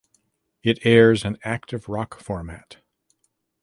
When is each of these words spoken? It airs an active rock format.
It 0.63 0.79
airs 0.83 1.23
an 1.25 1.37
active 1.43 1.87
rock 1.87 2.19
format. 2.19 2.77